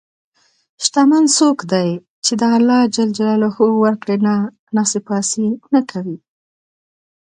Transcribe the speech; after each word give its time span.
شتمن 0.83 1.23
څوک 1.37 1.57
دی 1.71 1.89
چې 2.25 2.33
د 3.17 3.19
الله 3.35 3.55
ورکړه 3.83 4.15
نه 4.25 4.33
ناسپاسي 4.75 5.47
نه 5.73 5.81
کوي. 5.89 6.17